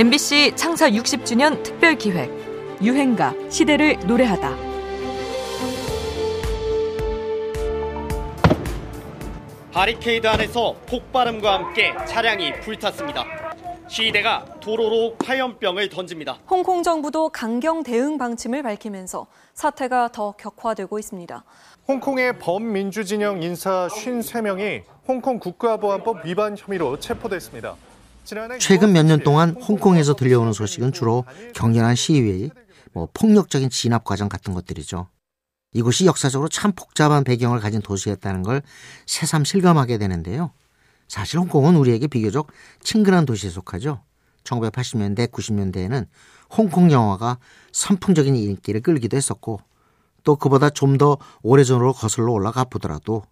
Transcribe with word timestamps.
MBC 0.00 0.56
창사 0.56 0.88
60주년 0.88 1.62
특별 1.62 1.94
기획 1.94 2.30
유행가 2.82 3.34
시대를 3.50 3.98
노래하다. 4.06 4.56
바리케이드 9.72 10.26
안에서 10.26 10.74
폭발음과 10.88 11.52
함께 11.52 11.92
차량이 12.06 12.58
불탔습니다. 12.60 13.26
시위대가 13.88 14.46
도로로 14.60 15.16
화염병을 15.22 15.90
던집니다. 15.90 16.38
홍콩 16.48 16.82
정부도 16.82 17.28
강경 17.28 17.82
대응 17.82 18.16
방침을 18.16 18.62
밝히면서 18.62 19.26
사태가 19.52 20.12
더 20.12 20.32
격화되고 20.32 20.98
있습니다. 20.98 21.44
홍콩의 21.88 22.38
범민주 22.38 23.04
진영 23.04 23.42
인사 23.42 23.86
53명이 23.90 24.84
홍콩 25.06 25.38
국가보안법 25.38 26.24
위반 26.24 26.56
혐의로 26.56 26.98
체포됐습니다. 26.98 27.76
최근 28.58 28.92
몇 28.92 29.04
년 29.04 29.20
동안 29.20 29.50
홍콩에서 29.60 30.14
들려오는 30.14 30.52
소식은 30.52 30.92
주로 30.92 31.24
격렬한 31.54 31.94
시위, 31.96 32.50
뭐 32.92 33.08
폭력적인 33.14 33.70
진압 33.70 34.04
과정 34.04 34.28
같은 34.28 34.54
것들이죠. 34.54 35.08
이곳이 35.72 36.06
역사적으로 36.06 36.48
참 36.48 36.72
복잡한 36.72 37.22
배경을 37.24 37.60
가진 37.60 37.80
도시였다는 37.80 38.42
걸 38.42 38.62
새삼 39.06 39.44
실감하게 39.44 39.98
되는데요. 39.98 40.52
사실 41.08 41.38
홍콩은 41.38 41.76
우리에게 41.76 42.06
비교적 42.06 42.48
친근한 42.82 43.24
도시에 43.26 43.50
속하죠. 43.50 44.02
1980년대, 44.44 45.30
90년대에는 45.30 46.06
홍콩 46.56 46.90
영화가 46.90 47.38
선풍적인 47.72 48.34
인기를 48.36 48.80
끌기도 48.80 49.16
했었고 49.16 49.60
또 50.24 50.36
그보다 50.36 50.70
좀 50.70 50.98
더 50.98 51.18
오래전으로 51.42 51.92
거슬러 51.94 52.32
올라가 52.32 52.64
보더라도 52.64 53.22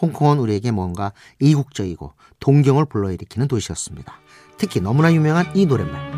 홍콩은 0.00 0.38
우리에게 0.38 0.70
뭔가 0.70 1.12
이국적이고 1.40 2.12
동경을 2.40 2.86
불러일으키는 2.86 3.46
도시였습니다. 3.46 4.18
특히 4.56 4.80
너무나 4.80 5.12
유명한 5.12 5.46
이 5.54 5.66
노랫말. 5.66 6.14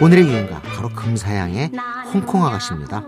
오늘의 0.00 0.28
유행가 0.28 0.60
바로 0.62 0.88
금사양의 0.90 1.72
홍콩 2.14 2.46
아가씨입니다. 2.46 3.04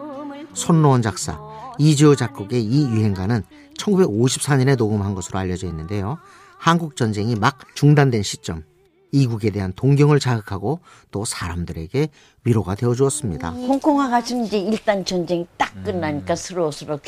손노원 0.55 1.03
작사, 1.03 1.39
이지호 1.79 2.17
작곡의 2.17 2.65
이 2.65 2.89
유행가는 2.89 3.45
1954년에 3.79 4.77
녹음한 4.77 5.15
것으로 5.15 5.39
알려져 5.39 5.69
있는데요. 5.69 6.19
한국 6.59 6.97
전쟁이 6.97 7.37
막 7.37 7.59
중단된 7.75 8.23
시점 8.23 8.65
이국에 9.13 9.51
대한 9.51 9.73
동경을 9.75 10.21
자극하고 10.21 10.81
또 11.11 11.25
사람들에게 11.25 12.09
위로가 12.45 12.75
되어 12.75 12.95
주었습니다. 12.95 13.51
홍콩 13.51 14.01
아가씨는 14.01 14.45
이제 14.45 14.59
일단 14.59 15.05
전쟁이 15.05 15.47
딱 15.57 15.73
끝나니까 15.85 16.37
스로스로 16.37 17.01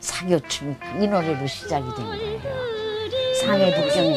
사교춤 0.00 0.76
이 1.00 1.06
노래로 1.06 1.46
시작이 1.46 1.84
된 1.96 2.06
거예요. 2.06 2.40
상해 3.40 3.74
북경 3.74 4.14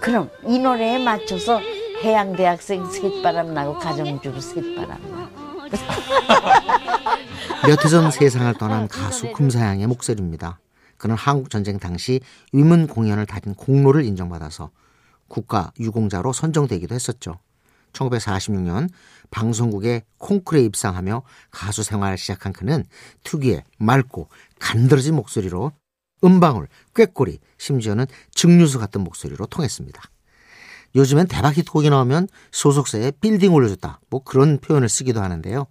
그럼 0.00 0.30
이 0.46 0.58
노래에 0.58 1.02
맞춰서 1.02 1.60
해양 2.02 2.36
대학생 2.36 2.88
셋바람 2.90 3.54
나고 3.54 3.78
가정주부 3.78 4.40
셋바람 4.40 4.88
나고 4.88 5.36
몇해 7.66 7.88
전 7.88 8.10
세상을 8.10 8.54
떠난 8.54 8.86
가수 8.86 9.32
금사양의 9.32 9.86
목소리입니다. 9.88 10.60
그는 10.96 11.16
한국 11.16 11.50
전쟁 11.50 11.78
당시 11.78 12.20
위문 12.52 12.86
공연을 12.86 13.26
다닌 13.26 13.54
공로를 13.54 14.04
인정받아서 14.04 14.70
국가 15.28 15.72
유공자로 15.78 16.32
선정되기도 16.32 16.94
했었죠. 16.94 17.38
1946년 17.92 18.88
방송국에 19.30 20.02
콩쿠르에 20.18 20.62
입상하며 20.64 21.22
가수 21.50 21.82
생활을 21.82 22.18
시작한 22.18 22.52
그는 22.52 22.84
특유의 23.24 23.64
맑고 23.78 24.28
간드러진 24.60 25.14
목소리로 25.14 25.72
음방울, 26.24 26.68
꾀꼬리, 26.94 27.38
심지어는 27.58 28.06
증류수 28.32 28.78
같은 28.78 29.02
목소리로 29.02 29.46
통했습니다. 29.46 30.00
요즘엔 30.94 31.26
대박 31.26 31.56
히트곡이 31.56 31.90
나오면 31.90 32.28
소속사에 32.52 33.12
빌딩 33.20 33.52
올려줬다. 33.52 34.00
뭐 34.08 34.22
그런 34.24 34.58
표현을 34.58 34.88
쓰기도 34.88 35.22
하는데요. 35.22 35.66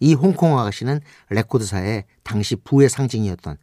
이 0.00 0.14
홍콩 0.14 0.58
아가씨는 0.58 1.00
레코드사의 1.30 2.04
당시 2.22 2.54
부의 2.54 2.88
상징이었던 2.88 3.56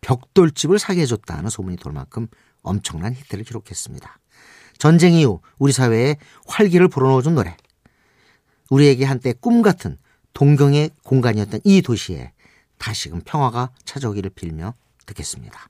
벽돌집을 0.00 0.78
사게 0.78 1.02
해줬다는 1.02 1.50
소문이 1.50 1.76
돌 1.76 1.92
만큼 1.92 2.26
엄청난 2.62 3.12
히트를 3.14 3.44
기록했습니다. 3.44 4.18
전쟁 4.82 5.14
이후 5.14 5.40
우리 5.60 5.70
사회에 5.70 6.16
활기를 6.44 6.88
불어넣어준 6.88 7.36
노래. 7.36 7.56
우리에게 8.68 9.04
한때 9.04 9.32
꿈 9.32 9.62
같은 9.62 9.96
동경의 10.32 10.90
공간이었던 11.04 11.60
이 11.62 11.82
도시에 11.82 12.32
다시금 12.78 13.20
평화가 13.24 13.70
찾아오기를 13.84 14.30
빌며 14.30 14.74
듣겠습니다. 15.06 15.68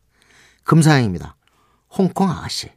금사양입니다. 0.64 1.36
홍콩 1.90 2.30
아가씨. 2.30 2.70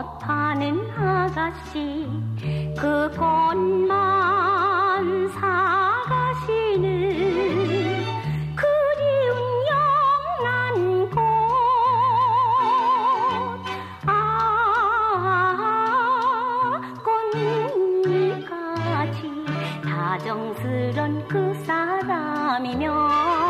꽃 0.00 0.18
파는 0.18 0.90
아가씨 0.96 2.08
그 2.78 3.10
꽃만 3.18 5.28
사가시는 5.28 6.80
그리운 8.56 9.36
영란 9.68 11.10
꽃 11.10 11.20
아, 14.06 14.10
꽃물같이 17.04 19.18
다정스런 19.84 21.28
그 21.28 21.52
사람이면 21.66 23.49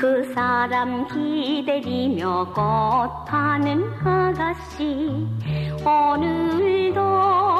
그 0.00 0.32
사람 0.32 1.06
기다리며 1.08 2.54
꽃 2.54 3.26
파는 3.26 3.92
아가씨 4.02 5.28
오늘도 5.84 7.59